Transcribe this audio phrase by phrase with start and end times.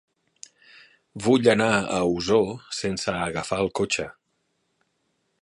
[1.25, 4.09] Vull anar a Osor sense agafar el cotxe.